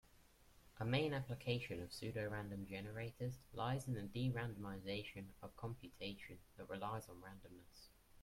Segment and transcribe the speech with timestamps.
[0.79, 7.17] A main application of pseudorandom generators lies in the de-randomization of computation that relies on
[7.21, 7.89] randomness.